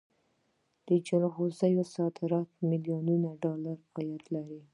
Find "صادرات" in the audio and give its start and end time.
1.95-2.49